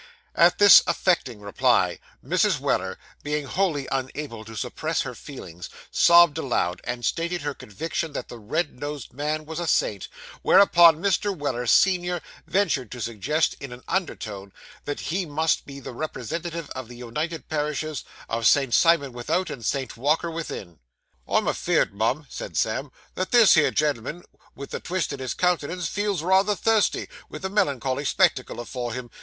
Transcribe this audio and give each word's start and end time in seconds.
At 0.33 0.57
this 0.57 0.81
affecting 0.87 1.41
reply, 1.41 1.99
Mrs. 2.25 2.59
Weller, 2.59 2.97
being 3.21 3.45
wholly 3.45 3.87
unable 3.91 4.43
to 4.45 4.55
suppress 4.55 5.01
her 5.01 5.13
feelings, 5.13 5.69
sobbed 5.91 6.39
aloud, 6.39 6.81
and 6.85 7.05
stated 7.05 7.43
her 7.43 7.53
conviction 7.53 8.11
that 8.13 8.27
the 8.27 8.39
red 8.39 8.79
nosed 8.79 9.13
man 9.13 9.45
was 9.45 9.59
a 9.59 9.67
saint; 9.67 10.07
whereupon 10.41 10.97
Mr. 10.97 11.37
Weller, 11.37 11.67
senior, 11.67 12.19
ventured 12.47 12.89
to 12.93 12.99
suggest, 12.99 13.55
in 13.59 13.71
an 13.71 13.83
undertone, 13.87 14.51
that 14.85 15.01
he 15.01 15.27
must 15.27 15.67
be 15.67 15.79
the 15.79 15.93
representative 15.93 16.71
of 16.71 16.87
the 16.87 16.97
united 16.97 17.47
parishes 17.47 18.03
of 18.27 18.47
St. 18.47 18.73
Simon 18.73 19.13
Without 19.13 19.51
and 19.51 19.63
St. 19.63 19.95
Walker 19.95 20.31
Within. 20.31 20.79
'I'm 21.27 21.47
afeered, 21.47 21.93
mum,' 21.93 22.25
said 22.27 22.57
Sam, 22.57 22.91
'that 23.13 23.29
this 23.29 23.53
here 23.53 23.69
gen'l'm'n, 23.69 24.23
with 24.55 24.71
the 24.71 24.79
twist 24.79 25.13
in 25.13 25.19
his 25.19 25.35
countenance, 25.35 25.85
feels 25.87 26.23
rather 26.23 26.55
thirsty, 26.55 27.07
with 27.29 27.43
the 27.43 27.51
melancholy 27.51 28.03
spectacle 28.03 28.59
afore 28.59 28.93
him. 28.93 29.11